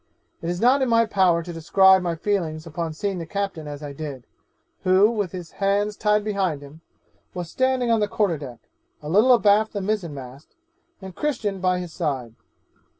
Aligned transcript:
It 0.41 0.49
is 0.49 0.59
not 0.59 0.81
in 0.81 0.89
my 0.89 1.05
power 1.05 1.43
to 1.43 1.53
describe 1.53 2.01
my 2.01 2.15
feelings 2.15 2.65
upon 2.65 2.91
seeing 2.93 3.19
the 3.19 3.27
captain 3.27 3.67
as 3.67 3.83
I 3.83 3.93
did, 3.93 4.25
who, 4.83 5.11
with 5.11 5.31
his 5.31 5.51
hands 5.51 5.95
tied 5.95 6.23
behind 6.23 6.63
him, 6.63 6.81
was 7.35 7.51
standing 7.51 7.91
on 7.91 7.99
the 7.99 8.07
quarter 8.07 8.39
deck, 8.39 8.67
a 9.03 9.09
little 9.09 9.31
abaft 9.31 9.73
the 9.73 9.79
mizen 9.81 10.15
mast, 10.15 10.55
and 11.03 11.13
Christian 11.15 11.59
by 11.61 11.77
his 11.77 11.93
side. 11.93 12.33